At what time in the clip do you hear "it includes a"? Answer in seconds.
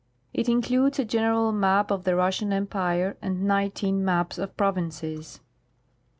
0.33-1.05